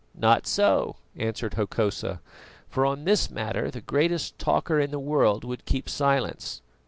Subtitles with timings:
[0.15, 2.21] "Not so," answered Hokosa,
[2.67, 6.63] "for on this matter the greatest talker in the world would keep silence.